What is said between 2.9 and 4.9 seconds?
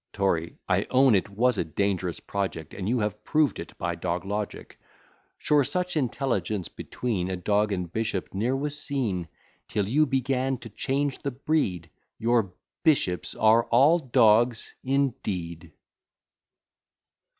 have proved it by dog logic.